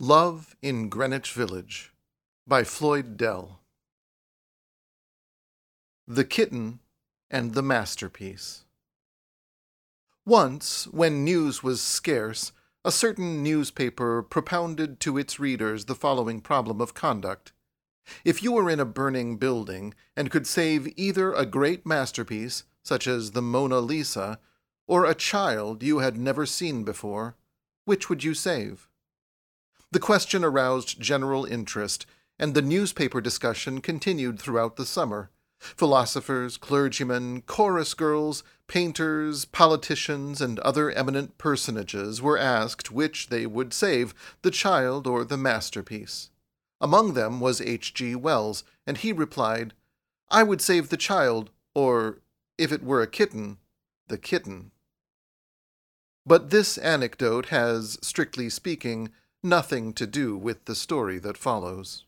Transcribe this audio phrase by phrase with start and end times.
[0.00, 1.92] Love in Greenwich Village
[2.46, 3.58] by Floyd Dell.
[6.06, 6.78] The Kitten
[7.32, 8.62] and the Masterpiece.
[10.24, 12.52] Once, when news was scarce,
[12.84, 17.50] a certain newspaper propounded to its readers the following problem of conduct.
[18.24, 23.08] If you were in a burning building and could save either a great masterpiece, such
[23.08, 24.38] as the Mona Lisa,
[24.86, 27.34] or a child you had never seen before,
[27.84, 28.88] which would you save?
[29.90, 32.04] The question aroused general interest,
[32.38, 35.30] and the newspaper discussion continued throughout the summer.
[35.58, 43.72] Philosophers, clergymen, chorus girls, painters, politicians, and other eminent personages were asked which they would
[43.72, 46.30] save, the child or the masterpiece.
[46.80, 47.94] Among them was H.
[47.94, 48.14] G.
[48.14, 49.72] Wells, and he replied,
[50.30, 52.18] I would save the child, or,
[52.56, 53.58] if it were a kitten,
[54.08, 54.70] the kitten.
[56.24, 59.10] But this anecdote has, strictly speaking,
[59.42, 62.04] nothing to do with the story that follows.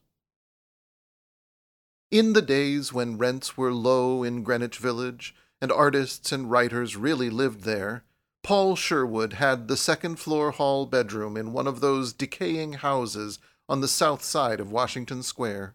[2.11, 7.31] In the days when rents were low in Greenwich Village, and artists and writers really
[7.31, 8.05] lived there,
[8.43, 13.81] Paul Sherwood had the second floor hall bedroom in one of those decaying houses on
[13.81, 15.75] the south side of Washington Square.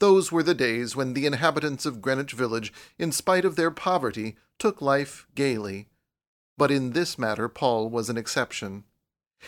[0.00, 4.36] Those were the days when the inhabitants of Greenwich Village, in spite of their poverty,
[4.58, 5.88] took life gaily.
[6.58, 8.84] But in this matter Paul was an exception.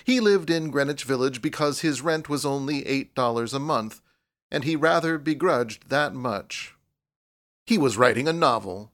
[0.04, 4.00] He lived in Greenwich Village because his rent was only eight dollars a month,
[4.50, 6.74] and he rather begrudged that much.
[7.66, 8.92] He was writing a novel.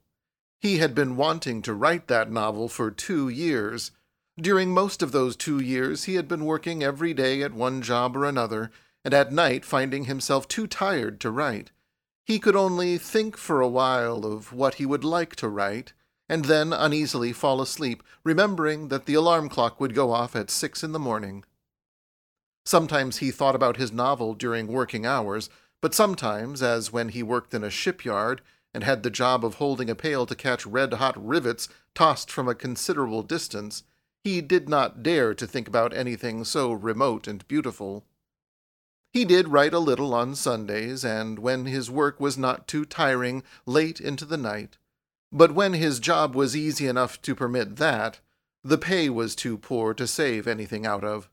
[0.61, 3.91] He had been wanting to write that novel for two years.
[4.39, 8.17] During most of those two years, he had been working every day at one job
[8.17, 8.71] or another,
[9.05, 11.71] and at night finding himself too tired to write.
[12.25, 15.93] He could only think for a while of what he would like to write,
[16.29, 20.83] and then uneasily fall asleep, remembering that the alarm clock would go off at six
[20.83, 21.45] in the morning.
[22.65, 25.49] Sometimes he thought about his novel during working hours,
[25.81, 28.41] but sometimes, as when he worked in a shipyard
[28.75, 32.49] and had the job of holding a pail to catch red hot rivets tossed from
[32.49, 33.85] a considerable distance,
[34.25, 38.05] he did not dare to think about anything so remote and beautiful.
[39.13, 43.45] He did write a little on Sundays, and when his work was not too tiring,
[43.65, 44.79] late into the night.
[45.33, 48.21] But when his job was easy enough to permit that,
[48.63, 51.29] the pay was too poor to save anything out of,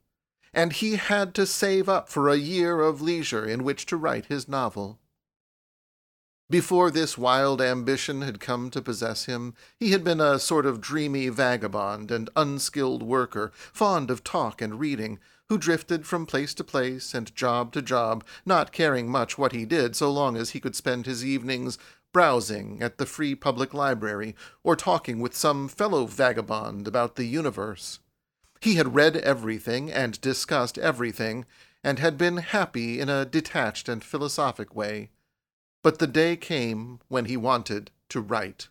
[0.53, 4.25] and he had to save up for a year of leisure in which to write
[4.25, 4.99] his novel.
[6.49, 10.81] Before this wild ambition had come to possess him, he had been a sort of
[10.81, 16.63] dreamy vagabond and unskilled worker, fond of talk and reading, who drifted from place to
[16.63, 20.59] place and job to job, not caring much what he did so long as he
[20.59, 21.77] could spend his evenings
[22.13, 27.99] browsing at the Free Public Library, or talking with some fellow vagabond about the universe.
[28.61, 31.45] He had read everything and discussed everything,
[31.83, 35.09] and had been happy in a detached and philosophic way.
[35.81, 38.69] But the day came when he wanted to write.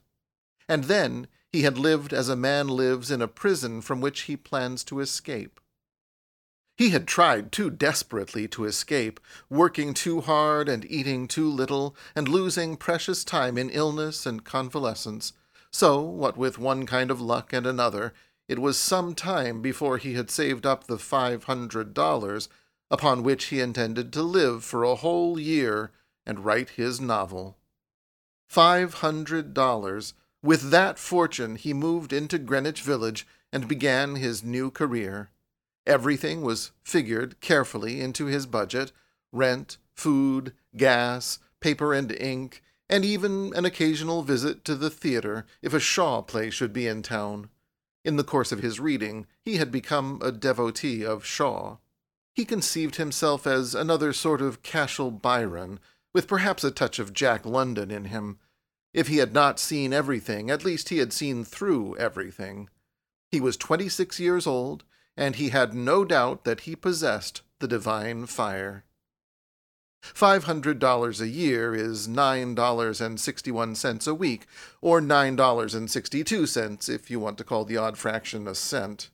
[0.67, 4.37] And then he had lived as a man lives in a prison from which he
[4.37, 5.61] plans to escape.
[6.83, 12.27] He had tried too desperately to escape, working too hard and eating too little, and
[12.27, 15.33] losing precious time in illness and convalescence.
[15.71, 18.13] So, what with one kind of luck and another,
[18.49, 22.49] it was some time before he had saved up the five hundred dollars
[22.91, 25.93] upon which he intended to live for a whole year
[26.27, 27.59] and write his novel.
[28.49, 30.15] Five hundred dollars.
[30.43, 35.31] With that fortune, he moved into Greenwich Village and began his new career.
[35.87, 38.93] Everything was figured carefully into his budget
[39.33, 45.73] rent, food, gas, paper and ink, and even an occasional visit to the theater if
[45.73, 47.49] a Shaw play should be in town.
[48.05, 51.79] In the course of his reading, he had become a devotee of Shaw.
[52.35, 55.81] He conceived himself as another sort of Cashel Byron,
[56.13, 58.39] with perhaps a touch of Jack London in him.
[58.93, 62.69] If he had not seen everything, at least he had seen through everything.
[63.31, 64.85] He was twenty six years old,
[65.17, 68.85] and he had no doubt that he possessed the divine fire.
[70.03, 74.47] Five hundred dollars a year is nine dollars and sixty one cents a week,
[74.81, 78.49] or nine dollars and sixty two cents if you want to call the odd fraction
[78.49, 79.11] a cent.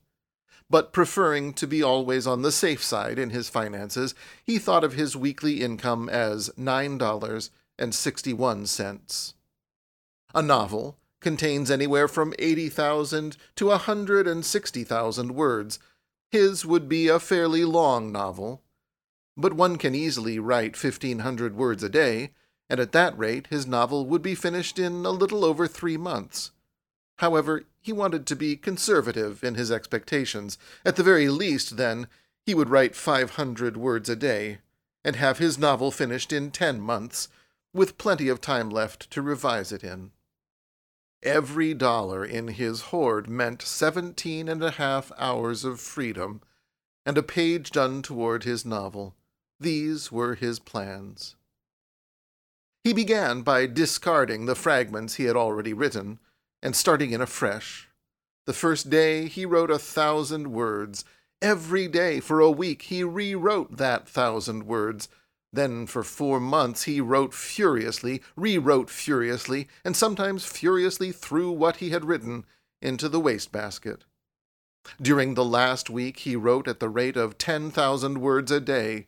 [0.70, 4.94] But preferring to be always on the safe side in his finances, he thought of
[4.94, 9.34] his weekly income as nine dollars and sixty one cents.
[10.34, 15.78] A novel contains anywhere from eighty thousand to a hundred and sixty thousand words,
[16.30, 18.62] his would be a fairly long novel,
[19.36, 22.32] but one can easily write 1,500 words a day,
[22.68, 26.50] and at that rate his novel would be finished in a little over three months.
[27.18, 30.58] However, he wanted to be conservative in his expectations.
[30.84, 32.08] At the very least, then,
[32.44, 34.58] He would write 500 words a day
[35.04, 37.28] and have his novel finished in 10 months,
[37.74, 40.12] with plenty of time left to revise it in.
[41.22, 46.42] Every dollar in his hoard meant seventeen and a half hours of freedom
[47.04, 49.16] and a page done toward his novel.
[49.58, 51.34] These were his plans.
[52.84, 56.20] He began by discarding the fragments he had already written
[56.62, 57.88] and starting in afresh.
[58.46, 61.04] The first day he wrote a thousand words.
[61.42, 65.08] Every day for a week he rewrote that thousand words.
[65.52, 71.90] Then for four months he wrote furiously, rewrote furiously, and sometimes furiously threw what he
[71.90, 72.44] had written
[72.82, 74.04] into the wastebasket.
[75.00, 79.06] During the last week he wrote at the rate of ten thousand words a day.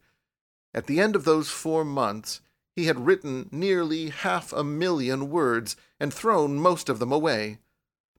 [0.74, 2.40] At the end of those four months
[2.74, 7.58] he had written nearly half a million words and thrown most of them away.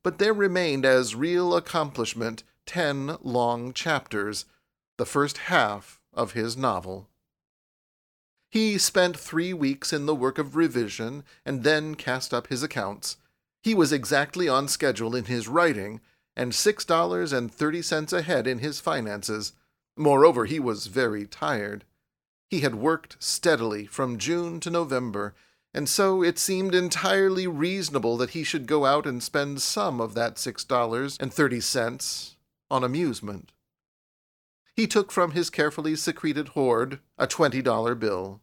[0.04, 4.46] But there remained as real accomplishment ten long chapters,
[4.98, 7.08] the first half of his novel.
[8.52, 13.16] He spent three weeks in the work of revision and then cast up his accounts.
[13.64, 16.02] He was exactly on schedule in his writing
[16.36, 19.54] and six dollars and thirty cents ahead in his finances.
[19.96, 21.86] Moreover, he was very tired.
[22.50, 25.34] He had worked steadily from June to November,
[25.74, 30.14] and so it seemed entirely reasonable that he should go out and spend some of
[30.16, 32.36] that six dollars and thirty cents
[32.70, 33.54] on amusement.
[34.76, 38.42] He took from his carefully secreted hoard a $20 bill.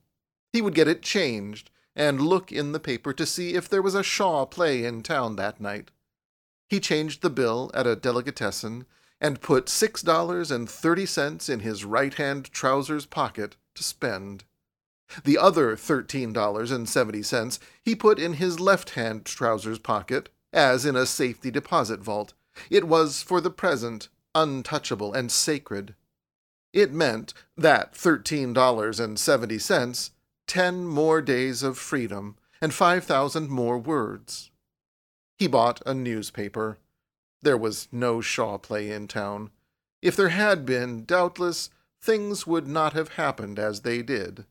[0.52, 3.94] He would get it changed and look in the paper to see if there was
[3.94, 5.90] a Shaw play in town that night.
[6.69, 8.86] He changed the bill at a delicatessen
[9.20, 14.44] and put six dollars and thirty cents in his right hand trousers pocket to spend.
[15.24, 20.28] The other thirteen dollars and seventy cents he put in his left hand trousers pocket,
[20.52, 22.34] as in a safety deposit vault.
[22.70, 25.94] It was, for the present, untouchable and sacred.
[26.73, 30.11] It meant that thirteen dollars and seventy cents,
[30.47, 34.50] ten more days of freedom, and five thousand more words.
[35.38, 36.79] He bought a newspaper.
[37.41, 39.50] There was no Shaw play in town.
[40.03, 41.70] If there had been, doubtless,
[42.03, 44.44] things would not have happened as they did.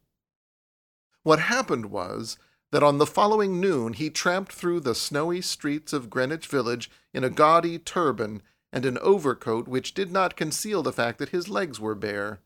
[1.23, 2.37] What happened was
[2.71, 7.23] that on the following noon he tramped through the snowy streets of Greenwich Village in
[7.23, 8.41] a gaudy turban
[8.77, 12.41] and an overcoat which did not conceal the fact that his legs were bare.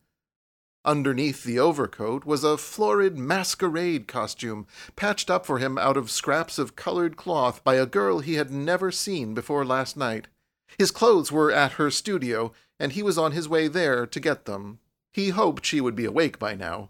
[0.82, 6.58] Underneath the overcoat was a florid masquerade costume, patched up for him out of scraps
[6.58, 10.26] of colored cloth by a girl he had never seen before last night.
[10.78, 14.46] His clothes were at her studio, and he was on his way there to get
[14.46, 14.78] them.
[15.12, 16.88] He hoped she would be awake by now.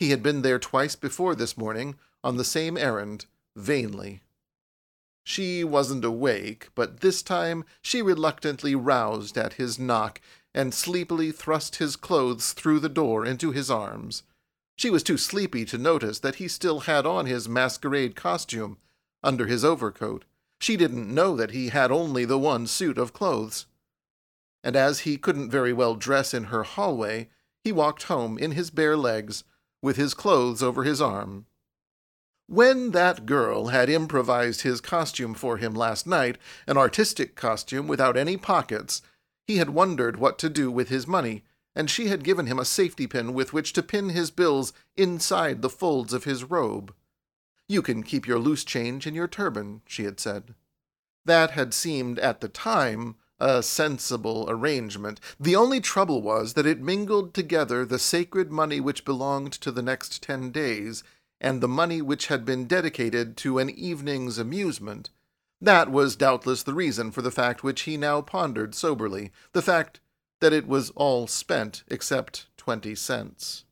[0.00, 1.94] He had been there twice before this morning,
[2.24, 4.20] on the same errand, vainly.
[5.24, 10.20] She wasn't awake, but this time she reluctantly roused at his knock
[10.54, 14.22] and sleepily thrust his clothes through the door into his arms.
[14.76, 18.76] She was too sleepy to notice that he still had on his masquerade costume
[19.22, 20.24] under his overcoat.
[20.60, 23.66] She didn't know that he had only the one suit of clothes.
[24.62, 27.30] And as he couldn't very well dress in her hallway,
[27.62, 29.44] he walked home in his bare legs,
[29.82, 31.46] with his clothes over his arm.
[32.46, 36.36] When that girl had improvised his costume for him last night,
[36.66, 39.00] an artistic costume without any pockets,
[39.46, 41.44] he had wondered what to do with his money,
[41.74, 45.62] and she had given him a safety pin with which to pin his bills inside
[45.62, 46.94] the folds of his robe.
[47.66, 50.54] You can keep your loose change in your turban, she had said.
[51.24, 55.18] That had seemed at the time a sensible arrangement.
[55.40, 59.82] The only trouble was that it mingled together the sacred money which belonged to the
[59.82, 61.02] next ten days
[61.40, 65.10] and the money which had been dedicated to an evening's amusement
[65.60, 70.00] that was doubtless the reason for the fact which he now pondered soberly the fact
[70.40, 73.64] that it was all spent except twenty cents.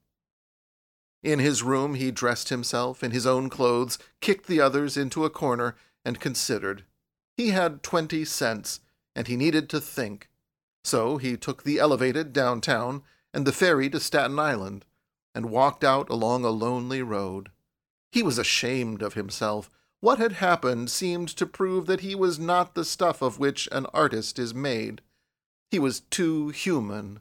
[1.22, 5.30] In his room, he dressed himself in his own clothes, kicked the others into a
[5.30, 6.84] corner, and considered.
[7.36, 8.80] He had twenty cents,
[9.14, 10.30] and he needed to think.
[10.84, 13.02] So he took the elevated downtown
[13.34, 14.84] and the ferry to Staten Island,
[15.34, 17.50] and walked out along a lonely road.
[18.10, 19.70] He was ashamed of himself
[20.02, 23.86] what had happened seemed to prove that he was not the stuff of which an
[23.94, 25.00] artist is made.
[25.70, 27.20] He was too human.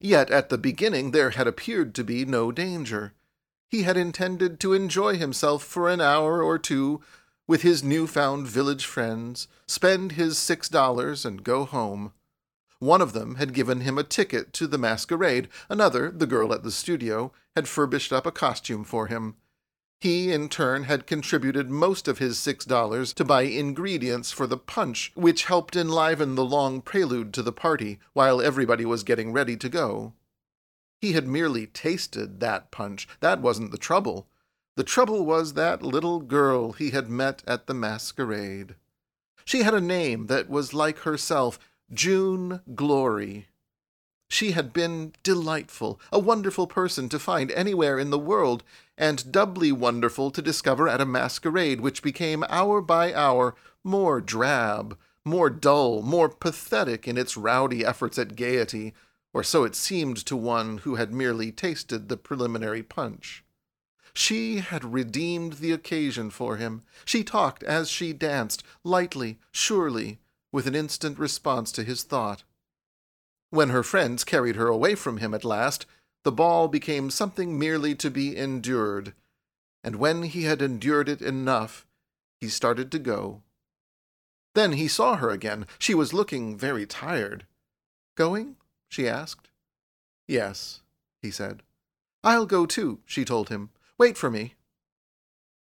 [0.00, 3.12] Yet at the beginning there had appeared to be no danger.
[3.68, 7.02] He had intended to enjoy himself for an hour or two
[7.46, 12.12] with his new-found village friends, spend his six dollars, and go home.
[12.80, 15.48] One of them had given him a ticket to the masquerade.
[15.68, 19.36] Another, the girl at the studio, had furbished up a costume for him.
[20.00, 24.56] He, in turn, had contributed most of his six dollars to buy ingredients for the
[24.56, 29.58] punch, which helped enliven the long prelude to the party while everybody was getting ready
[29.58, 30.14] to go.
[31.02, 33.06] He had merely tasted that punch.
[33.20, 34.26] That wasn't the trouble.
[34.76, 38.76] The trouble was that little girl he had met at the masquerade.
[39.44, 41.58] She had a name that was like herself,
[41.92, 43.48] June Glory.
[44.28, 48.62] She had been delightful, a wonderful person to find anywhere in the world,
[48.96, 54.96] and doubly wonderful to discover at a masquerade which became hour by hour more drab,
[55.24, 58.94] more dull, more pathetic in its rowdy efforts at gaiety,
[59.32, 63.42] or so it seemed to one who had merely tasted the preliminary punch.
[64.14, 66.82] She had redeemed the occasion for him.
[67.04, 70.20] She talked as she danced, lightly, surely,
[70.52, 72.42] with an instant response to his thought.
[73.50, 75.86] When her friends carried her away from him at last,
[76.22, 79.14] the ball became something merely to be endured,
[79.82, 81.86] and when he had endured it enough,
[82.40, 83.42] he started to go.
[84.54, 85.66] Then he saw her again.
[85.78, 87.46] She was looking very tired.
[88.16, 88.56] Going?
[88.88, 89.48] she asked.
[90.26, 90.80] Yes,
[91.22, 91.62] he said.
[92.22, 93.70] I'll go too, she told him.
[93.98, 94.54] Wait for me.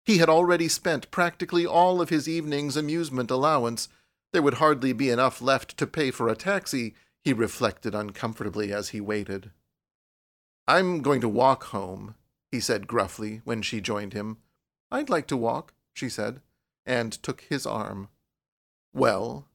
[0.05, 3.88] He had already spent practically all of his evening's amusement allowance.
[4.37, 8.90] There would hardly be enough left to pay for a taxi, he reflected uncomfortably as
[8.90, 9.50] he waited.
[10.69, 12.16] I'm going to walk home,
[12.52, 14.37] he said gruffly when she joined him.
[14.90, 16.43] I'd like to walk, she said,
[16.85, 18.11] and took his arm.
[18.93, 19.49] Well,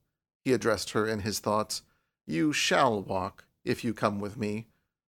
[0.44, 1.84] he addressed her in his thoughts,
[2.26, 4.66] you shall walk if you come with me,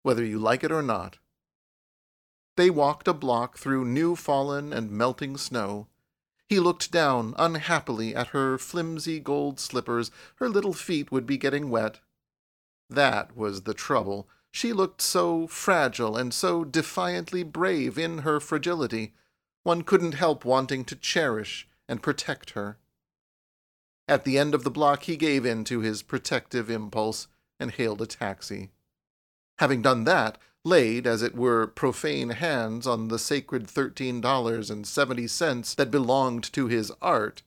[0.04, 1.18] whether you like it or not.
[2.56, 5.88] They walked a block through new fallen and melting snow.
[6.48, 10.12] He looked down unhappily at her flimsy gold slippers.
[10.36, 12.00] Her little feet would be getting wet.
[12.90, 14.30] That was the trouble.
[14.52, 19.14] She looked so fragile and so defiantly brave in her fragility.
[19.64, 22.78] One couldn't help wanting to cherish and protect her.
[24.08, 27.28] At the end of the block, he gave in to his protective impulse
[27.60, 28.70] and hailed a taxi.
[29.58, 34.86] Having done that, laid, as it were, profane hands on the sacred thirteen dollars and
[34.86, 37.44] seventy cents that belonged to his art,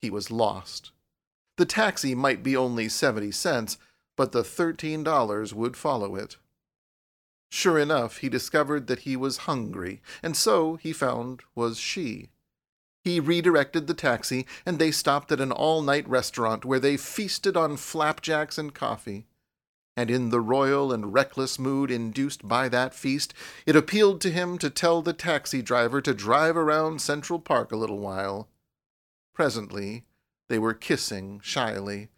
[0.00, 0.90] he was lost.
[1.58, 3.76] The taxi might be only seventy cents,
[4.16, 6.38] but the thirteen dollars would follow it.
[7.50, 12.30] Sure enough, he discovered that he was hungry, and so, he found, was she.
[13.04, 17.56] He redirected the taxi, and they stopped at an all night restaurant where they feasted
[17.56, 19.26] on flapjacks and coffee
[19.96, 23.32] and in the royal and reckless mood induced by that feast,
[23.64, 27.76] it appealed to him to tell the taxi driver to drive around Central Park a
[27.76, 28.48] little while.
[29.34, 30.04] Presently,
[30.48, 32.08] they were kissing shyly,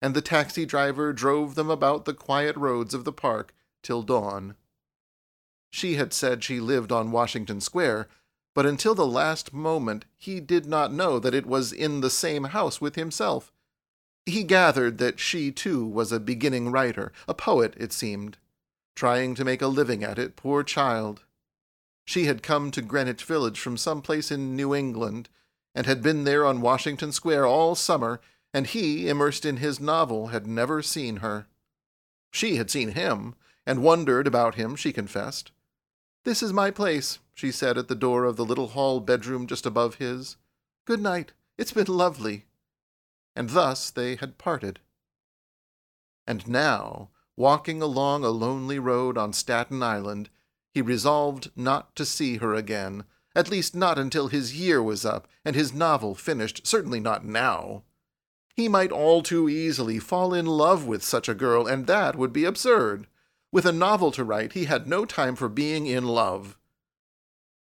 [0.00, 4.54] and the taxi driver drove them about the quiet roads of the park till dawn.
[5.70, 8.08] She had said she lived on Washington Square,
[8.54, 12.44] but until the last moment he did not know that it was in the same
[12.44, 13.52] house with himself.
[14.26, 18.38] He gathered that she, too, was a beginning writer, a poet, it seemed,
[18.96, 21.24] trying to make a living at it, poor child.
[22.06, 25.28] She had come to Greenwich Village from some place in New England,
[25.74, 28.20] and had been there on Washington Square all summer,
[28.54, 31.46] and he, immersed in his novel, had never seen her.
[32.30, 33.34] She had seen him,
[33.66, 35.50] and wondered about him, she confessed.
[36.24, 39.66] This is my place, she said at the door of the little hall bedroom just
[39.66, 40.36] above his.
[40.86, 41.32] Good night.
[41.58, 42.44] It's been lovely
[43.36, 44.80] and thus they had parted.
[46.26, 50.30] And now, walking along a lonely road on Staten Island,
[50.72, 55.28] he resolved not to see her again, at least not until his year was up
[55.44, 57.82] and his novel finished, certainly not now.
[58.54, 62.32] He might all too easily fall in love with such a girl, and that would
[62.32, 63.08] be absurd.
[63.50, 66.56] With a novel to write, he had no time for being in love.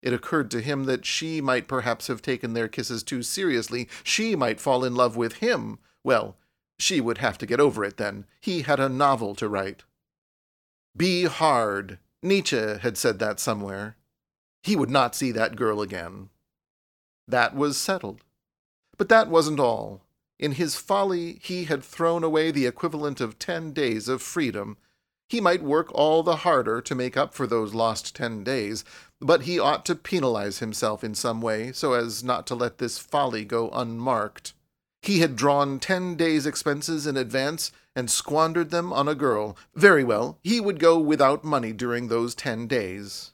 [0.05, 3.89] It occurred to him that she might perhaps have taken their kisses too seriously.
[4.03, 5.79] She might fall in love with him.
[6.03, 6.37] Well,
[6.77, 8.25] she would have to get over it then.
[8.39, 9.83] He had a novel to write.
[10.95, 11.97] Be hard.
[12.21, 13.97] Nietzsche had said that somewhere.
[14.61, 16.29] He would not see that girl again.
[17.27, 18.21] That was settled.
[18.99, 20.03] But that wasn't all.
[20.37, 24.77] In his folly, he had thrown away the equivalent of ten days of freedom.
[25.27, 28.85] He might work all the harder to make up for those lost ten days,
[29.19, 32.97] but he ought to penalize himself in some way so as not to let this
[32.99, 34.53] folly go unmarked.
[35.01, 39.57] He had drawn ten days' expenses in advance and squandered them on a girl.
[39.73, 43.31] Very well, he would go without money during those ten days.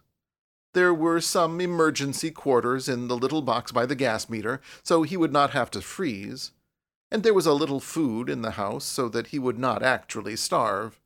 [0.74, 5.18] There were some emergency quarters in the little box by the gas meter, so he
[5.18, 6.52] would not have to freeze.
[7.12, 10.38] And there was a little food in the house so that he would not actually
[10.38, 11.01] starve.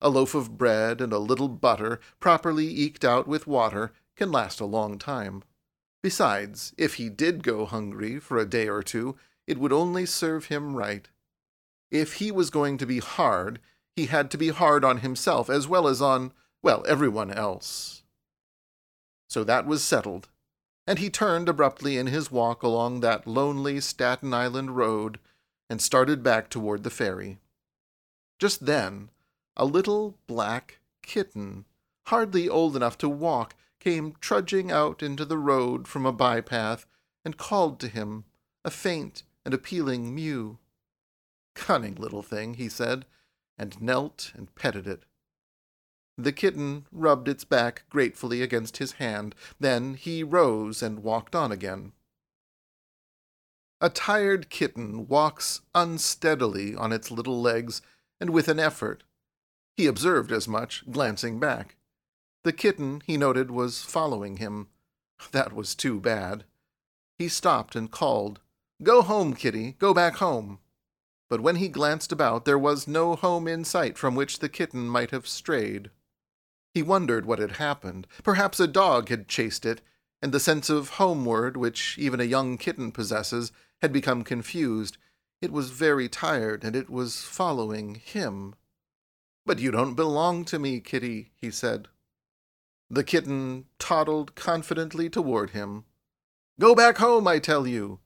[0.00, 4.60] A loaf of bread and a little butter, properly eked out with water, can last
[4.60, 5.42] a long time.
[6.02, 10.46] Besides, if he did go hungry for a day or two, it would only serve
[10.46, 11.08] him right.
[11.90, 13.60] If he was going to be hard,
[13.96, 18.02] he had to be hard on himself as well as on, well, everyone else.
[19.28, 20.28] So that was settled,
[20.86, 25.18] and he turned abruptly in his walk along that lonely Staten Island road
[25.68, 27.38] and started back toward the ferry.
[28.38, 29.10] Just then,
[29.58, 31.64] a little black kitten,
[32.06, 36.86] hardly old enough to walk, came trudging out into the road from a bypath
[37.24, 38.24] and called to him,
[38.64, 40.58] a faint and appealing mew.
[41.54, 43.04] Cunning little thing, he said,
[43.58, 45.04] and knelt and petted it.
[46.16, 49.34] The kitten rubbed its back gratefully against his hand.
[49.60, 51.92] Then he rose and walked on again.
[53.80, 57.80] A tired kitten walks unsteadily on its little legs
[58.20, 59.04] and with an effort.
[59.78, 61.76] He observed as much, glancing back.
[62.42, 64.66] The kitten, he noted, was following him.
[65.30, 66.42] That was too bad.
[67.16, 68.40] He stopped and called,
[68.82, 70.58] Go home, kitty, go back home.
[71.30, 74.88] But when he glanced about, there was no home in sight from which the kitten
[74.88, 75.90] might have strayed.
[76.74, 78.08] He wondered what had happened.
[78.24, 79.80] Perhaps a dog had chased it,
[80.20, 84.98] and the sense of homeward, which even a young kitten possesses, had become confused.
[85.40, 88.56] It was very tired, and it was following him.
[89.48, 91.88] But you don't belong to me, kitty, he said.
[92.90, 95.84] The kitten toddled confidently toward him.
[96.60, 98.00] Go back home, I tell you.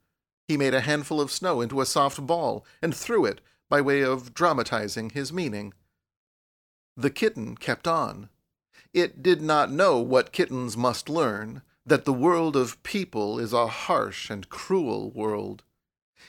[0.47, 4.03] He made a handful of snow into a soft ball and threw it by way
[4.03, 5.75] of dramatizing his meaning.
[6.97, 8.29] The kitten kept on.
[8.95, 13.67] It did not know what kittens must learn, that the world of people is a
[13.67, 15.65] harsh and cruel world.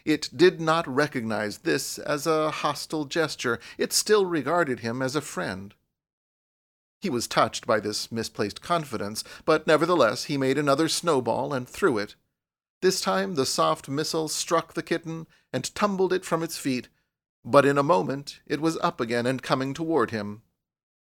[0.05, 3.59] It did not recognize this as a hostile gesture.
[3.77, 5.73] It still regarded him as a friend.
[7.01, 11.97] He was touched by this misplaced confidence, but nevertheless he made another snowball and threw
[11.97, 12.15] it.
[12.81, 16.87] This time the soft missile struck the kitten and tumbled it from its feet,
[17.43, 20.43] but in a moment it was up again and coming toward him.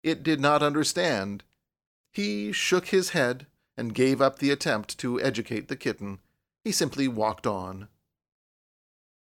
[0.04, 1.44] It did not understand.
[2.12, 3.46] He shook his head
[3.78, 6.20] and gave up the attempt to educate the kitten.
[6.64, 7.88] He simply walked on.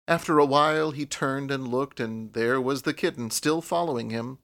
[0.07, 4.39] After a while he turned and looked, and there was the kitten still following him.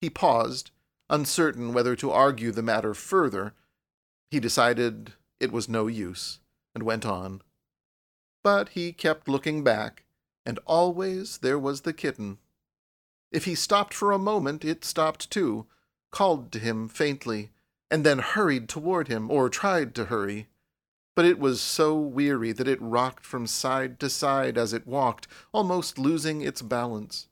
[0.00, 0.72] He paused,
[1.08, 3.54] uncertain whether to argue the matter further.
[4.30, 6.40] He decided it was no use,
[6.74, 7.42] and went on.
[8.42, 10.04] But he kept looking back,
[10.44, 12.38] and always there was the kitten.
[13.30, 15.66] If he stopped for a moment, it stopped too,
[16.10, 17.50] called to him faintly,
[17.90, 20.48] and then hurried toward him, or tried to hurry.
[21.16, 25.26] But it was so weary that it rocked from side to side as it walked,
[25.52, 27.28] almost losing its balance.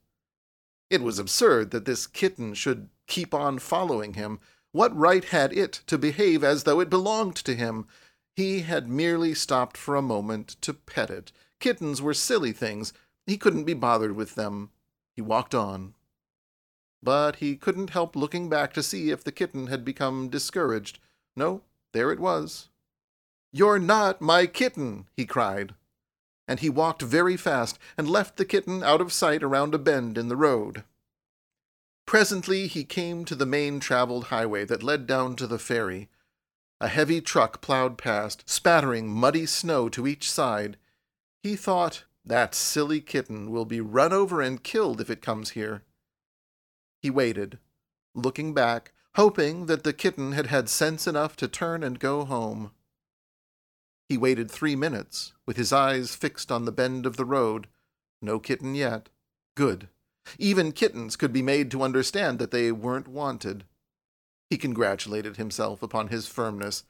[0.91, 4.41] It was absurd that this kitten should keep on following him.
[4.73, 7.87] What right had it to behave as though it belonged to him?
[8.35, 11.33] He had merely stopped for a moment to pet it.
[11.61, 12.93] Kittens were silly things.
[13.27, 14.71] He couldn't be bothered with them.
[15.15, 15.95] He walked on
[17.03, 20.99] but he couldn't help looking back to see if the kitten had become discouraged.
[21.37, 21.63] No,
[21.93, 22.69] there it was.
[23.53, 25.75] You're not my kitten, he cried.
[26.47, 30.17] And he walked very fast and left the kitten out of sight around a bend
[30.19, 30.85] in the road.
[32.07, 36.09] Presently he came to the main traveled highway that led down to the ferry.
[36.81, 40.77] A heavy truck plowed past, spattering muddy snow to each side.
[41.43, 45.83] He thought, that silly kitten will be run over and killed if it comes here.
[47.01, 47.59] He waited,
[48.15, 52.73] looking back, hoping that the kitten had had sense enough to turn and go home.
[54.09, 57.67] He waited three minutes, with his eyes fixed on the bend of the road.
[58.23, 59.09] No kitten yet.
[59.55, 59.89] Good.
[60.39, 63.65] Even kittens could be made to understand that they weren't wanted.
[64.51, 66.85] He congratulated himself upon his firmness.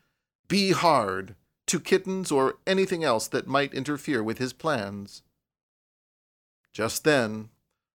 [0.46, 1.34] Be hard
[1.66, 5.22] to kittens or anything else that might interfere with his plans.
[6.72, 7.50] Just then,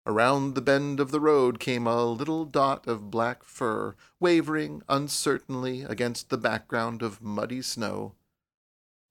[0.05, 5.83] Around the bend of the road came a little dot of black fur, wavering uncertainly
[5.83, 8.13] against the background of muddy snow.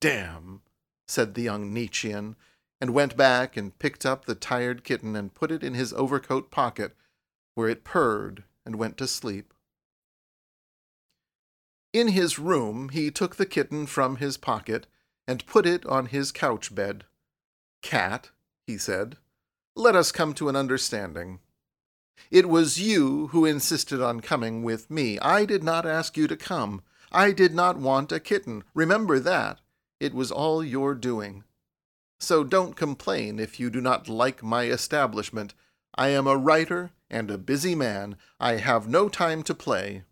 [0.03, 0.63] Damn,
[1.07, 2.35] said the young Nietzschean,
[2.81, 6.51] and went back and picked up the tired kitten and put it in his overcoat
[6.51, 6.97] pocket,
[7.55, 9.55] where it purred and went to sleep.
[11.93, 14.89] In his room, he took the kitten from his pocket
[15.29, 17.05] and put it on his couch bed.
[17.81, 18.31] Cat,
[18.67, 19.19] he said,
[19.77, 21.39] let us come to an understanding.
[22.29, 25.21] It was you who insisted on coming with me.
[25.21, 26.83] I did not ask you to come.
[27.13, 28.65] I did not want a kitten.
[28.75, 29.61] Remember that.
[30.03, 31.45] It was all your doing.
[32.19, 35.55] So don't complain if you do not like my establishment.
[35.95, 38.17] I am a writer and a busy man.
[38.41, 40.03] I have no time to play.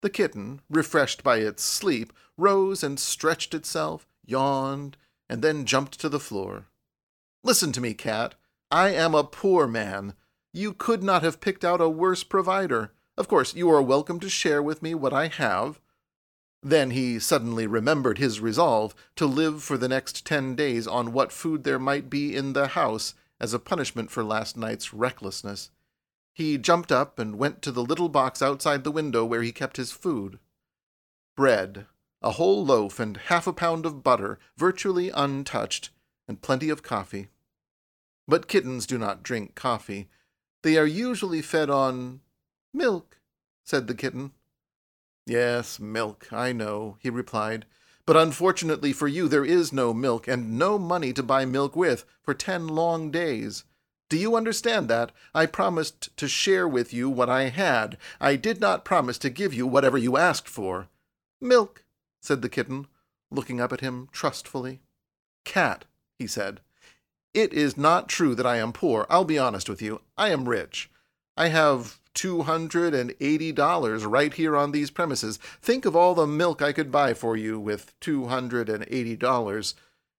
[0.00, 4.96] The kitten, refreshed by its sleep, rose and stretched itself, yawned,
[5.28, 6.68] and then jumped to the floor.
[7.42, 8.34] Listen to me, cat.
[8.70, 10.14] I am a poor man.
[10.54, 12.94] You could not have picked out a worse provider.
[13.18, 15.82] Of course, you are welcome to share with me what I have.
[16.66, 21.30] Then he suddenly remembered his resolve to live for the next ten days on what
[21.30, 25.70] food there might be in the house as a punishment for last night's recklessness.
[26.32, 29.76] He jumped up and went to the little box outside the window where he kept
[29.76, 30.38] his food.
[31.36, 31.84] Bread,
[32.22, 35.90] a whole loaf and half a pound of butter, virtually untouched,
[36.26, 37.28] and plenty of coffee.
[38.26, 40.08] But kittens do not drink coffee.
[40.62, 42.20] They are usually fed on
[42.72, 43.18] milk,
[43.64, 44.32] said the kitten.
[45.26, 47.66] Yes, milk, I know, he replied.
[48.06, 52.04] But unfortunately for you, there is no milk, and no money to buy milk with
[52.22, 53.64] for ten long days.
[54.10, 55.12] Do you understand that?
[55.34, 57.96] I promised to share with you what I had.
[58.20, 60.88] I did not promise to give you whatever you asked for.
[61.40, 61.84] Milk,
[62.20, 62.86] said the kitten,
[63.30, 64.80] looking up at him trustfully.
[65.44, 65.86] Cat,
[66.18, 66.60] he said.
[67.32, 69.06] It is not true that I am poor.
[69.08, 70.02] I'll be honest with you.
[70.16, 70.90] I am rich.
[71.36, 75.38] I have $280 right here on these premises.
[75.60, 79.74] Think of all the milk I could buy for you with $280,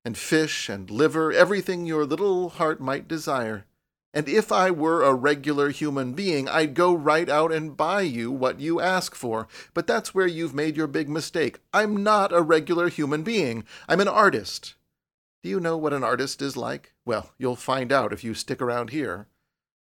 [0.05, 3.65] and fish and liver, everything your little heart might desire.
[4.13, 8.31] And if I were a regular human being, I'd go right out and buy you
[8.31, 9.47] what you ask for.
[9.73, 11.59] But that's where you've made your big mistake.
[11.73, 13.65] I'm not a regular human being.
[13.89, 14.75] I'm an artist.
[15.43, 16.93] Do you know what an artist is like?
[17.05, 19.27] Well, you'll find out if you stick around here.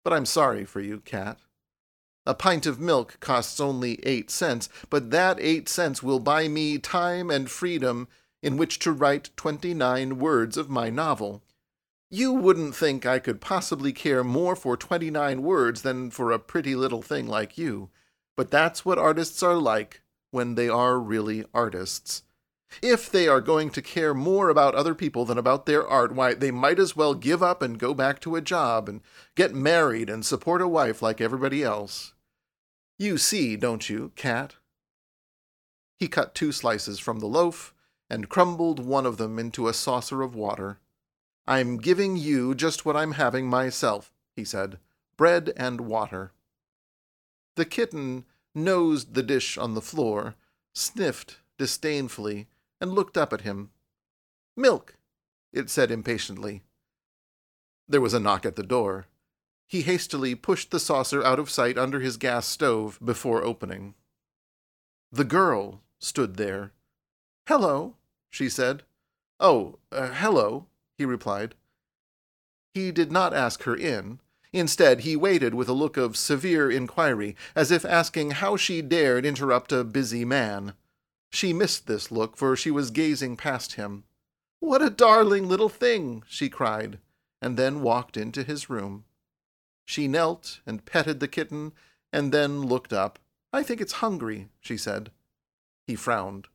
[0.05, 1.39] But I'm sorry for you, cat.
[2.25, 6.79] A pint of milk costs only eight cents, but that eight cents will buy me
[6.79, 8.07] time and freedom
[8.43, 11.43] in which to write twenty nine words of my novel.
[12.11, 16.39] You wouldn't think I could possibly care more for twenty nine words than for a
[16.39, 17.91] pretty little thing like you,
[18.37, 22.23] but that's what artists are like when they are really artists.
[22.81, 26.35] If they are going to care more about other people than about their art, why,
[26.35, 29.01] they might as well give up and go back to a job and
[29.35, 32.15] get married and support a wife like everybody else.
[32.99, 34.57] You see, don't you, cat?
[35.99, 37.75] He cut two slices from the loaf
[38.09, 40.79] and crumbled one of them into a saucer of water.
[41.47, 44.79] I'm giving you just what I'm having myself, he said
[45.17, 46.33] bread and water.
[47.57, 50.35] The kitten nosed the dish on the floor,
[50.75, 52.49] sniffed disdainfully,
[52.83, 53.71] and looked up at him.
[54.57, 54.97] Milk,
[55.53, 56.63] it said impatiently.
[57.89, 59.07] There was a knock at the door.
[59.69, 63.95] He hastily pushed the saucer out of sight under his gas stove before opening.
[65.13, 66.73] The girl stood there.
[67.47, 67.95] Hello,
[68.29, 68.83] she said.
[69.39, 70.67] Oh, uh, hello,
[70.99, 71.55] he replied.
[72.75, 74.19] He did not ask her in.
[74.53, 79.25] Instead, he waited with a look of severe inquiry, as if asking how she dared
[79.25, 80.75] interrupt a busy man.
[81.33, 84.05] She missed this look, for she was gazing past him.
[84.61, 86.23] What a darling little thing!
[86.29, 86.99] she cried,
[87.41, 89.05] and then walked into his room.
[89.85, 91.73] She knelt and petted the kitten,
[92.13, 93.19] and then looked up.
[93.53, 95.11] I think it's hungry, she said.
[95.87, 96.49] He frowned.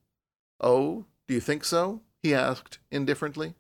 [0.62, 2.02] Oh, do you think so?
[2.22, 3.56] he asked indifferently.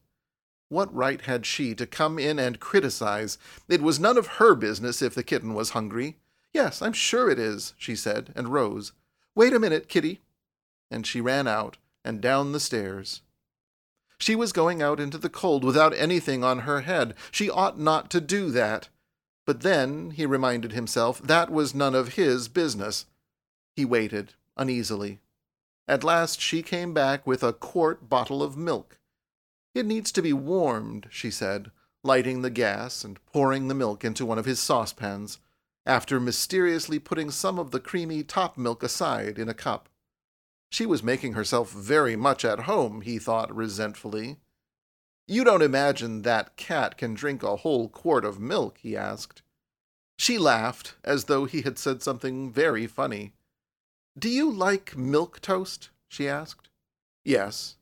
[0.69, 3.37] What right had she to come in and criticize?
[3.67, 6.17] It was none of her business if the kitten was hungry.
[6.53, 8.91] Yes, I'm sure it is, she said, and rose.
[9.35, 10.21] Wait a minute, kitty,
[10.89, 13.21] and she ran out and down the stairs.
[14.19, 17.13] She was going out into the cold without anything on her head.
[17.31, 18.89] She ought not to do that.
[19.45, 23.05] But then, he reminded himself, that was none of his business.
[23.75, 25.19] He waited, uneasily.
[25.87, 28.99] At last she came back with a quart bottle of milk.
[29.73, 31.71] It needs to be warmed, she said,
[32.03, 35.39] lighting the gas and pouring the milk into one of his saucepans,
[35.85, 39.87] after mysteriously putting some of the creamy top milk aside in a cup.
[40.69, 44.37] She was making herself very much at home, he thought resentfully.
[45.27, 48.77] You don't imagine that cat can drink a whole quart of milk?
[48.81, 49.41] he asked.
[50.17, 53.33] She laughed, as though he had said something very funny.
[54.17, 55.89] Do you like milk toast?
[56.07, 56.69] she asked.
[57.23, 57.75] Yes,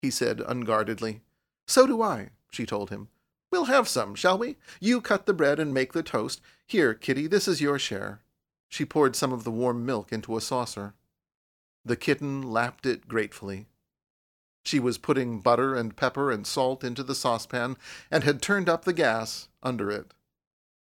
[0.00, 1.20] he said unguardedly.
[1.66, 3.08] So do I, she told him.
[3.52, 4.56] We'll have some, shall we?
[4.80, 6.40] You cut the bread and make the toast.
[6.66, 8.20] Here, Kitty, this is your share.
[8.68, 10.94] She poured some of the warm milk into a saucer.
[11.86, 13.66] The kitten lapped it gratefully.
[14.64, 17.76] She was putting butter and pepper and salt into the saucepan
[18.10, 20.12] and had turned up the gas under it.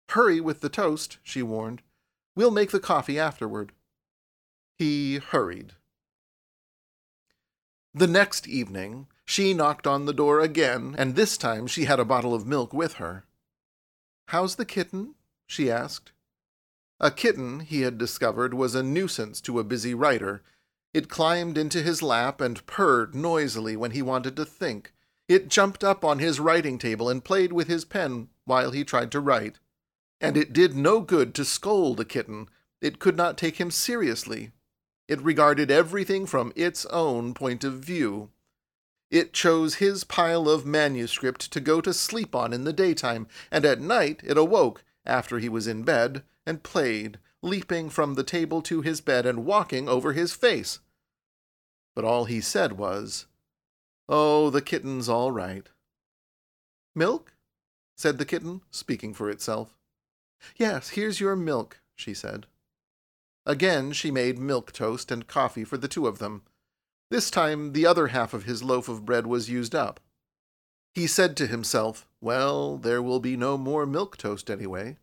[0.10, 1.82] Hurry with the toast, she warned.
[2.36, 3.72] We'll make the coffee afterward.
[4.78, 5.76] He hurried.
[7.94, 12.06] The next evening, she knocked on the door again, and this time she had a
[12.06, 13.24] bottle of milk with her.
[14.28, 15.16] How's the kitten?
[15.48, 16.12] she asked.
[17.00, 20.42] A kitten, he had discovered, was a nuisance to a busy writer.
[20.94, 24.94] It climbed into his lap and purred noisily when he wanted to think.
[25.28, 29.12] It jumped up on his writing table and played with his pen while he tried
[29.14, 29.60] to write.
[30.20, 32.50] And it did no good to scold a kitten.
[32.82, 34.52] It could not take him seriously.
[35.08, 38.30] It regarded everything from its own point of view.
[39.10, 43.66] It chose his pile of manuscript to go to sleep on in the daytime, and
[43.66, 48.62] at night it awoke, after he was in bed, and played, leaping from the table
[48.62, 50.80] to his bed and walking over his face.
[51.96, 53.26] But all he said was,
[54.08, 55.68] Oh, the kitten's all right.
[56.96, 57.34] Milk?
[57.96, 59.78] said the kitten, speaking for itself.
[60.56, 62.48] Yes, here's your milk, she said.
[63.46, 66.44] Again she made milk toast and coffee for the two of them.
[67.10, 70.00] This time the other half of his loaf of bread was used up.
[70.94, 74.98] He said to himself, Well, there will be no more milk toast anyway.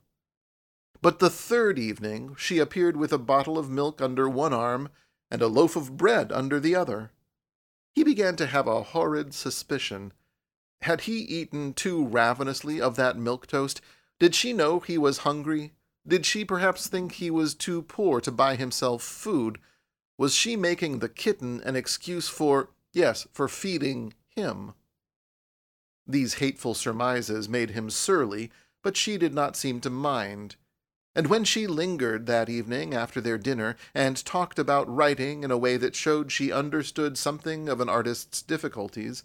[1.00, 4.88] But the third evening she appeared with a bottle of milk under one arm
[5.30, 7.12] and a loaf of bread under the other.
[7.94, 10.12] He began to have a horrid suspicion.
[10.82, 13.80] Had he eaten too ravenously of that milk toast?
[14.18, 15.72] Did she know he was hungry?
[16.06, 19.58] Did she perhaps think he was too poor to buy himself food?
[20.16, 24.74] Was she making the kitten an excuse for, yes, for feeding him?
[26.06, 28.50] These hateful surmises made him surly,
[28.82, 30.56] but she did not seem to mind.
[31.18, 35.58] And when she lingered that evening after their dinner and talked about writing in a
[35.58, 39.24] way that showed she understood something of an artist's difficulties,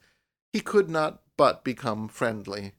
[0.51, 2.71] he could not but become friendly.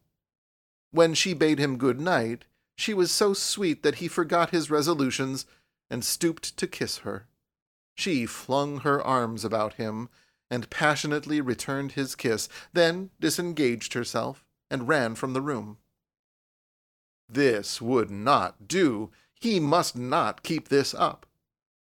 [0.90, 2.46] When she bade him good night,
[2.76, 5.46] she was so sweet that he forgot his resolutions
[5.88, 7.28] and stooped to kiss her.
[7.94, 10.08] She flung her arms about him
[10.50, 15.78] and passionately returned his kiss, then disengaged herself and ran from the room.
[17.34, 19.10] This would not do.
[19.40, 21.26] He must not keep this up.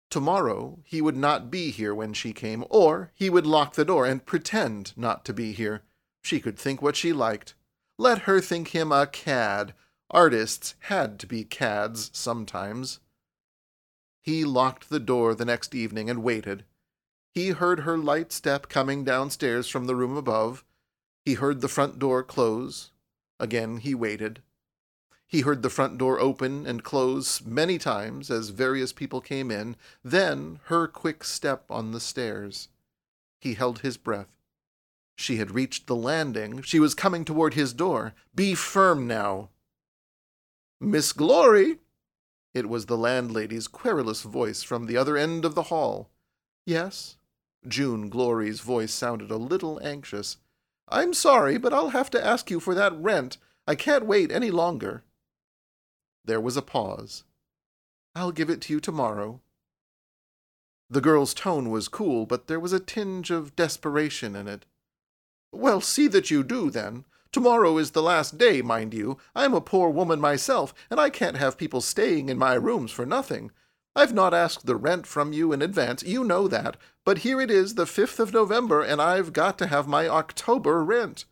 [0.08, 4.06] Tomorrow he would not be here when she came, or he would lock the door
[4.06, 5.82] and pretend not to be here.
[6.22, 7.54] She could think what she liked.
[7.98, 9.74] Let her think him a cad.
[10.10, 13.00] Artists had to be cads sometimes.
[14.22, 16.64] He locked the door the next evening and waited.
[17.34, 20.64] He heard her light step coming downstairs from the room above.
[21.26, 22.90] He heard the front door close.
[23.38, 24.40] Again he waited.
[25.32, 29.76] He heard the front door open and close many times as various people came in,
[30.04, 32.68] then her quick step on the stairs.
[33.40, 34.28] He held his breath.
[35.16, 36.60] She had reached the landing.
[36.60, 38.12] She was coming toward his door.
[38.34, 39.48] Be firm now.
[40.78, 41.78] Miss Glory,
[42.52, 46.10] it was the landlady's querulous voice from the other end of the hall.
[46.66, 47.16] Yes?
[47.66, 50.36] June Glory's voice sounded a little anxious.
[50.90, 53.38] I'm sorry, but I'll have to ask you for that rent.
[53.66, 55.04] I can't wait any longer.
[56.24, 57.24] There was a pause.
[58.14, 59.40] I'll give it to you tomorrow.
[60.90, 64.66] The girl's tone was cool, but there was a tinge of desperation in it.
[65.50, 67.04] Well, see that you do, then.
[67.32, 69.16] Tomorrow is the last day, mind you.
[69.34, 73.06] I'm a poor woman myself, and I can't have people staying in my rooms for
[73.06, 73.50] nothing.
[73.96, 77.50] I've not asked the rent from you in advance, you know that, but here it
[77.50, 81.24] is the 5th of November, and I've got to have my October rent.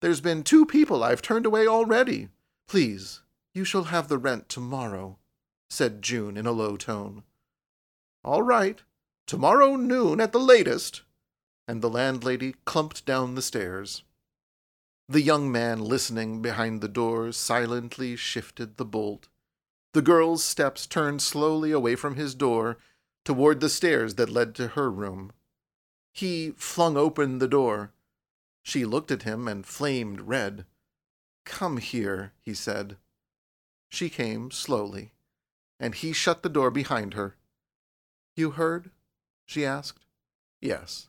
[0.00, 2.28] There's been two people I've turned away already.
[2.66, 3.22] Please,
[3.54, 5.18] you shall have the rent tomorrow,
[5.70, 7.22] said June in a low tone.
[8.24, 8.80] All right,
[9.26, 11.02] tomorrow noon at the latest.
[11.66, 14.02] And the landlady clumped down the stairs.
[15.08, 19.28] The young man listening behind the door silently shifted the bolt.
[19.94, 22.78] The girl's steps turned slowly away from his door
[23.24, 25.32] toward the stairs that led to her room.
[26.12, 27.92] He flung open the door.
[28.62, 30.66] She looked at him and flamed red.
[31.44, 32.96] Come here, he said.
[33.88, 35.12] She came slowly,
[35.80, 37.36] and he shut the door behind her.
[38.34, 38.90] You heard?
[39.46, 40.04] she asked.
[40.60, 41.08] Yes.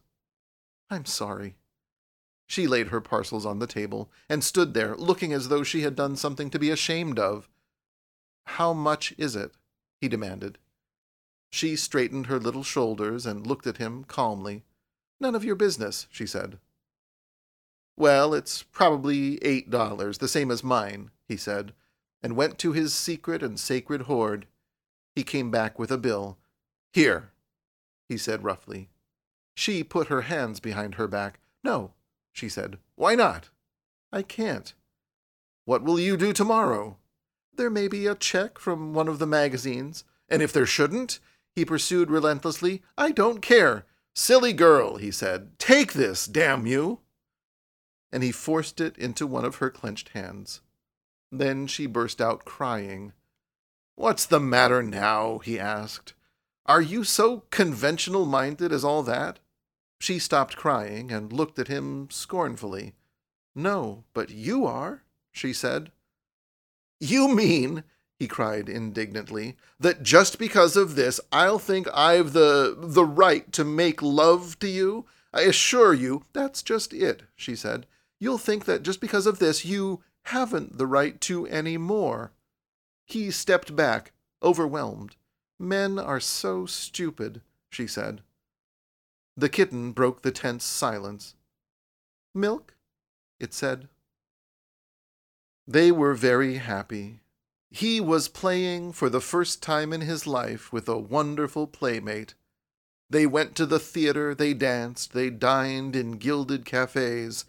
[0.89, 1.55] I'm sorry.
[2.47, 5.95] She laid her parcels on the table and stood there, looking as though she had
[5.95, 7.47] done something to be ashamed of.
[8.45, 9.51] How much is it?
[10.01, 10.57] he demanded.
[11.51, 14.63] She straightened her little shoulders and looked at him calmly.
[15.19, 16.59] None of your business, she said.
[17.97, 21.73] Well, it's probably eight dollars, the same as mine, he said,
[22.21, 24.45] and went to his secret and sacred hoard.
[25.15, 26.37] He came back with a bill.
[26.93, 27.31] Here,
[28.07, 28.89] he said roughly.
[29.55, 31.39] She put her hands behind her back.
[31.63, 31.93] No,
[32.31, 32.77] she said.
[32.95, 33.49] Why not?
[34.11, 34.73] I can't.
[35.65, 36.97] What will you do tomorrow?
[37.55, 40.03] There may be a check from one of the magazines.
[40.29, 41.19] And if there shouldn't,
[41.53, 43.85] he pursued relentlessly, I don't care.
[44.15, 45.57] Silly girl, he said.
[45.59, 46.99] Take this, damn you.
[48.11, 50.61] And he forced it into one of her clenched hands.
[51.31, 53.13] Then she burst out crying.
[53.95, 55.39] What's the matter now?
[55.39, 56.13] he asked.
[56.65, 59.39] Are you so conventional minded as all that?
[59.99, 62.93] She stopped crying and looked at him scornfully.
[63.55, 65.91] No, but you are, she said.
[66.99, 67.83] You mean,
[68.17, 73.63] he cried indignantly, that just because of this I'll think I've the the right to
[73.63, 75.05] make love to you?
[75.33, 77.85] I assure you that's just it, she said.
[78.19, 82.31] You'll think that just because of this you haven't the right to any more.
[83.05, 84.11] He stepped back,
[84.43, 85.15] overwhelmed.
[85.59, 88.21] Men are so stupid, she said.
[89.35, 91.35] The kitten broke the tense silence.
[92.35, 92.75] Milk?
[93.39, 93.87] it said.
[95.67, 97.21] They were very happy.
[97.71, 102.33] He was playing for the first time in his life with a wonderful playmate.
[103.09, 107.45] They went to the theater, they danced, they dined in gilded cafes.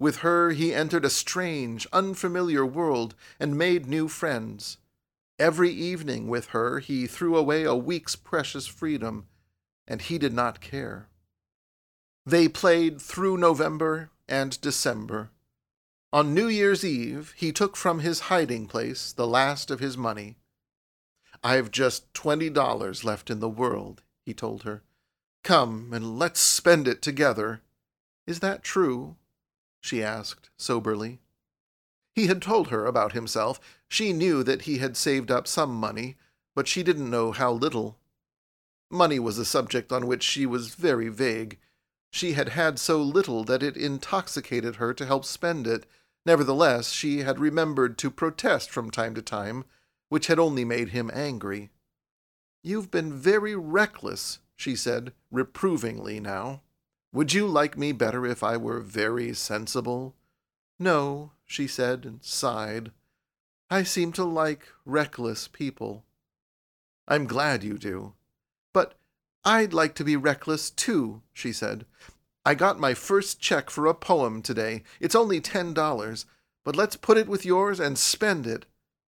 [0.00, 4.78] With her he entered a strange, unfamiliar world and made new friends.
[5.38, 9.26] Every evening with her he threw away a week's precious freedom,
[9.86, 11.08] and he did not care.
[12.24, 15.30] They played through November and December.
[16.12, 20.36] On New Year's Eve, he took from his hiding place the last of his money.
[21.44, 24.82] I've just twenty dollars left in the world, he told her.
[25.44, 27.60] Come and let's spend it together.
[28.26, 29.16] Is that true?
[29.80, 31.20] She asked soberly.
[32.14, 33.60] He had told her about himself.
[33.88, 36.16] She knew that he had saved up some money,
[36.54, 37.98] but she didn't know how little.
[38.90, 41.58] Money was a subject on which she was very vague.
[42.10, 45.86] She had had so little that it intoxicated her to help spend it.
[46.26, 49.64] Nevertheless, she had remembered to protest from time to time,
[50.08, 51.70] which had only made him angry.
[52.62, 56.62] You've been very reckless, she said, reprovingly now.
[57.12, 60.14] Would you like me better if I were very sensible?
[60.78, 62.92] No, she said, and sighed.
[63.68, 66.04] I seem to like reckless people.
[67.08, 68.14] I'm glad you do.
[68.72, 68.94] But
[69.44, 71.84] I'd like to be reckless, too, she said.
[72.44, 74.84] I got my first check for a poem today.
[75.00, 76.26] It's only ten dollars,
[76.64, 78.66] but let's put it with yours and spend it.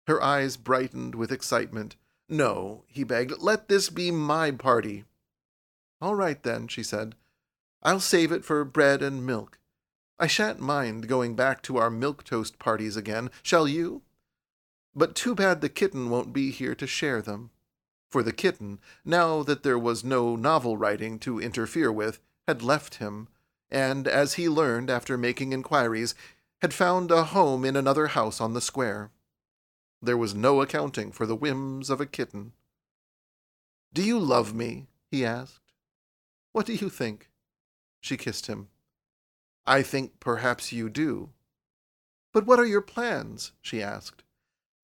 [0.06, 1.96] Her eyes brightened with excitement.
[2.28, 5.04] No, he begged, let this be my party.
[6.00, 7.14] All right, then, she said.
[7.82, 9.58] I'll save it for bread and milk.
[10.18, 14.02] I shan't mind going back to our milk toast parties again, shall you?
[14.94, 17.50] But too bad the kitten won't be here to share them
[18.12, 22.96] for the kitten, now that there was no novel writing to interfere with, had left
[22.96, 23.26] him,
[23.70, 26.14] and, as he learned after making inquiries,
[26.60, 29.10] had found a home in another house on the square.
[30.02, 32.52] There was no accounting for the whims of a kitten.
[33.94, 34.88] Do you love me?
[35.10, 35.72] he asked.
[36.52, 37.30] What do you think?
[38.02, 38.68] She kissed him.
[39.66, 41.30] I think perhaps you do.
[42.34, 43.52] But what are your plans?
[43.62, 44.22] she asked.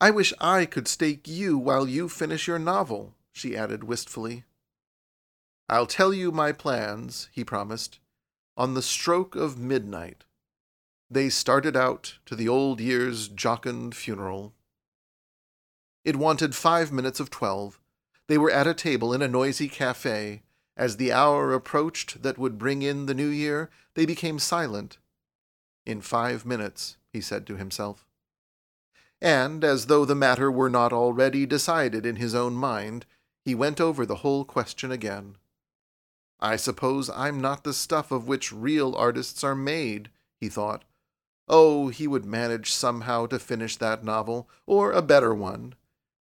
[0.00, 4.44] I wish I could stake you while you finish your novel she added wistfully.
[5.68, 8.00] I'll tell you my plans, he promised,
[8.56, 10.24] on the stroke of midnight.
[11.10, 14.54] They started out to the old year's jocund funeral.
[16.04, 17.80] It wanted five minutes of twelve.
[18.26, 20.42] They were at a table in a noisy cafe.
[20.78, 24.98] As the hour approached that would bring in the new year, they became silent.
[25.84, 28.06] In five minutes, he said to himself.
[29.20, 33.06] And, as though the matter were not already decided in his own mind,
[33.44, 35.34] he went over the whole question again.
[36.38, 40.10] I suppose I'm not the stuff of which real artists are made,
[40.40, 40.84] he thought.
[41.48, 45.74] Oh, he would manage somehow to finish that novel, or a better one.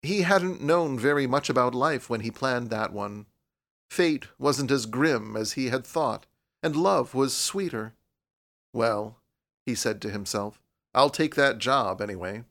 [0.02, 3.28] He hadn't known very much about life when he planned that one.
[3.92, 6.26] Fate wasn't as grim as he had thought,
[6.64, 7.94] and love was sweeter.
[8.72, 9.18] Well,
[9.66, 10.62] he said to himself,
[10.96, 12.46] I'll take that job anyway.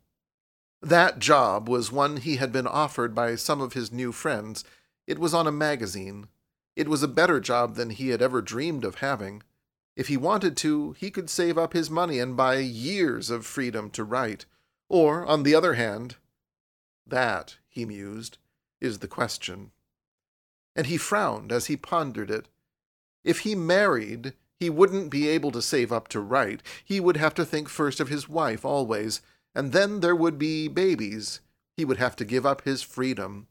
[0.82, 4.64] That job was one he had been offered by some of his new friends.
[5.06, 6.28] It was on a magazine.
[6.76, 9.42] It was a better job than he had ever dreamed of having.
[9.96, 13.88] If he wanted to, he could save up his money and buy years of freedom
[13.92, 14.44] to write.
[14.90, 16.16] Or, on the other hand,
[17.06, 18.36] that, he mused,
[18.78, 19.70] is the question.
[20.80, 22.48] And he frowned as he pondered it.
[23.22, 26.62] If he married, he wouldn't be able to save up to write.
[26.82, 29.20] He would have to think first of his wife always,
[29.54, 31.40] and then there would be babies.
[31.76, 33.46] He would have to give up his freedom.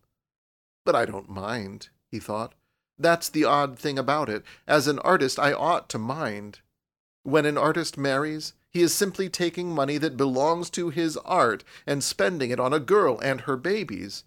[0.83, 2.55] But I don't mind, he thought.
[2.97, 4.43] That's the odd thing about it.
[4.67, 6.61] As an artist, I ought to mind.
[7.21, 12.03] When an artist marries, he is simply taking money that belongs to his art and
[12.03, 14.23] spending it on a girl and her babies.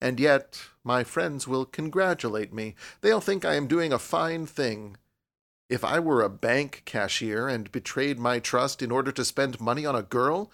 [0.00, 2.74] And yet, my friends will congratulate me.
[3.00, 4.96] They'll think I am doing a fine thing.
[5.70, 9.86] If I were a bank cashier and betrayed my trust in order to spend money
[9.86, 10.50] on a girl,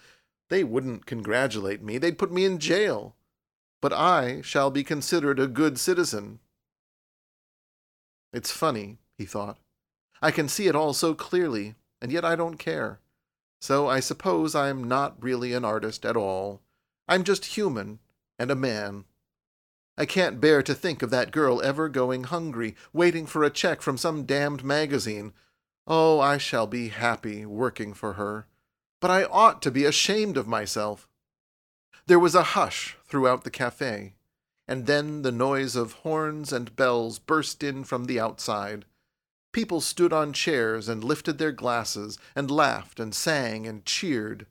[0.49, 1.97] they wouldn't congratulate me.
[1.97, 3.15] They'd put me in jail.
[3.81, 6.39] but I shall be considered a good citizen.
[8.31, 9.57] It's funny, he thought.
[10.21, 12.99] I can see it all so clearly, and yet I don't care.
[13.59, 16.61] So I suppose I'm not really an artist at all.
[17.07, 17.99] I'm just human
[18.39, 19.05] and a man.
[19.97, 23.81] I can't bear to think of that girl ever going hungry, waiting for a check
[23.81, 25.33] from some damned magazine.
[25.85, 28.47] Oh, I shall be happy working for her.
[28.99, 31.07] But I ought to be ashamed of myself.
[32.05, 34.13] There was a hush throughout the cafe,
[34.67, 38.85] and then the noise of horns and bells burst in from the outside.
[39.51, 44.47] People stood on chairs and lifted their glasses, and laughed and sang and cheered.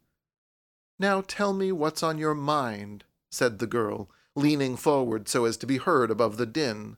[0.98, 5.66] Now tell me what's on your mind, said the girl, leaning forward so as to
[5.66, 6.96] be heard above the din.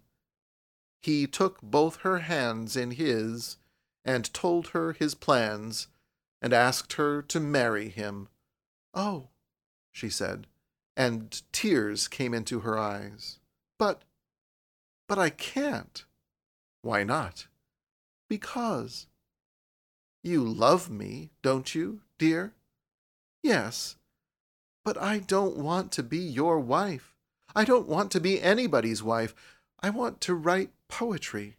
[1.02, 3.56] He took both her hands in his,
[4.04, 5.88] and told her his plans,
[6.40, 8.28] and asked her to marry him.
[8.94, 9.28] Oh,
[9.90, 10.46] she said,
[10.96, 13.38] and tears came into her eyes.
[13.78, 14.02] But,
[15.08, 16.04] but I can't.
[16.82, 17.46] Why not?
[18.28, 19.06] Because.
[20.22, 22.54] You love me, don't you, dear?
[23.42, 23.96] Yes.
[24.84, 27.11] But I don't want to be your wife.
[27.54, 29.34] I don't want to be anybody's wife.
[29.80, 31.56] I want to write poetry.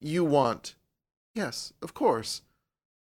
[0.00, 0.74] You want.
[1.34, 2.42] Yes, of course.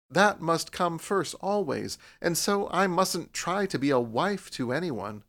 [0.09, 4.73] That must come first always, and so I mustn't try to be a wife to
[4.73, 5.23] anyone.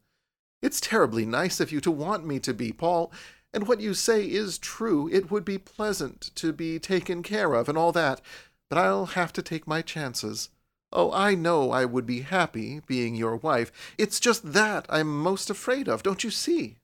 [0.61, 3.13] It's terribly nice of you to want me to be, Paul,
[3.53, 5.09] and what you say is true.
[5.13, 8.21] It would be pleasant to be taken care of and all that,
[8.69, 10.49] but I'll have to take my chances.
[10.93, 13.73] Oh, I know I would be happy being your wife.
[13.97, 16.77] It's just that I'm most afraid of, don't you see?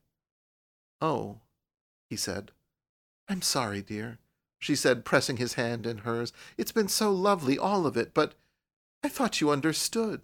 [0.99, 1.37] Oh,
[2.09, 2.51] he said.
[3.27, 4.17] I'm sorry, dear,
[4.57, 6.33] she said, pressing his hand in hers.
[6.57, 8.33] It's been so lovely, all of it, but
[9.03, 10.21] I thought you understood.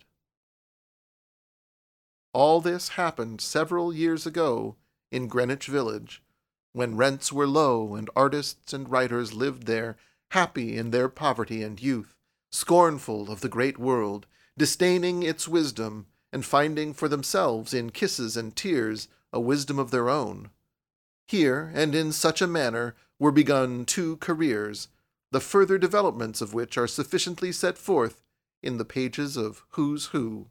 [2.34, 4.76] All this happened several years ago
[5.12, 6.24] in Greenwich Village,
[6.74, 9.96] when rents were low and artists and writers lived there,
[10.32, 12.15] happy in their poverty and youth
[12.56, 14.26] scornful of the great world,
[14.58, 20.10] disdaining its wisdom, and finding for themselves in kisses and tears a wisdom of their
[20.10, 20.50] own.
[21.28, 24.88] Here, and in such a manner, were begun two careers,
[25.32, 28.22] the further developments of which are sufficiently set forth
[28.64, 30.48] in the pages of Who's Who.